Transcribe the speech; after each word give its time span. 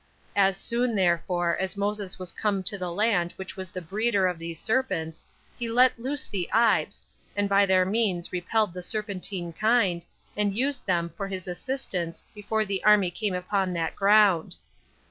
As 0.35 0.57
soon, 0.57 0.95
therefore, 0.95 1.55
as 1.57 1.77
Moses 1.77 2.17
was 2.17 2.31
come 2.31 2.63
to 2.63 2.75
the 2.75 2.91
land 2.91 3.33
which 3.33 3.55
was 3.55 3.69
the 3.69 3.83
breeder 3.83 4.25
of 4.25 4.39
these 4.39 4.59
serpents, 4.59 5.27
he 5.59 5.69
let 5.69 5.99
loose 5.99 6.25
the 6.25 6.49
ibes, 6.51 7.03
and 7.35 7.47
by 7.47 7.67
their 7.67 7.85
means 7.85 8.33
repelled 8.33 8.73
the 8.73 8.81
serpentine 8.81 9.53
kind, 9.53 10.03
and 10.35 10.57
used 10.57 10.87
them 10.87 11.13
for 11.15 11.27
his 11.27 11.47
assistants 11.47 12.23
before 12.33 12.65
the 12.65 12.83
army 12.83 13.11
came 13.11 13.35
upon 13.35 13.73
that 13.73 13.95
ground. 13.95 14.55